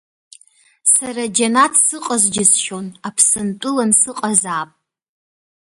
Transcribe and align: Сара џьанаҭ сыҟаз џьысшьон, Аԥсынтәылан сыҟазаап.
Сара 0.93 1.23
џьанаҭ 1.35 1.73
сыҟаз 1.85 2.23
џьысшьон, 2.33 2.87
Аԥсынтәылан 3.07 3.91
сыҟазаап. 3.99 4.69